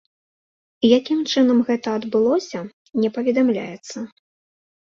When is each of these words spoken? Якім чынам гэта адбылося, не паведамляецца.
Якім 0.97 1.19
чынам 1.33 1.59
гэта 1.67 1.87
адбылося, 1.99 2.59
не 3.03 3.09
паведамляецца. 3.19 3.97